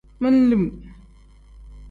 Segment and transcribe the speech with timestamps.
[0.21, 0.65] Men-lim.